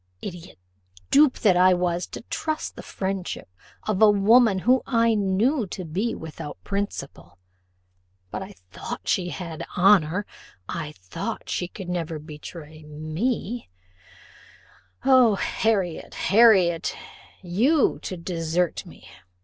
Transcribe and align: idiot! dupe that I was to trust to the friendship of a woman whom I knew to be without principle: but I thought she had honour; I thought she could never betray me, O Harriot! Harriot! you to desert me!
idiot! 0.19 0.57
dupe 1.11 1.37
that 1.37 1.55
I 1.55 1.75
was 1.75 2.07
to 2.07 2.21
trust 2.21 2.69
to 2.71 2.75
the 2.77 2.81
friendship 2.81 3.47
of 3.87 4.01
a 4.01 4.09
woman 4.09 4.57
whom 4.57 4.81
I 4.87 5.13
knew 5.13 5.67
to 5.67 5.85
be 5.85 6.15
without 6.15 6.57
principle: 6.63 7.37
but 8.31 8.41
I 8.41 8.53
thought 8.71 9.07
she 9.07 9.29
had 9.29 9.63
honour; 9.77 10.25
I 10.67 10.93
thought 10.97 11.49
she 11.51 11.67
could 11.67 11.87
never 11.87 12.17
betray 12.17 12.81
me, 12.81 13.69
O 15.05 15.35
Harriot! 15.35 16.15
Harriot! 16.15 16.95
you 17.43 17.99
to 18.01 18.17
desert 18.17 18.87
me! 18.87 19.07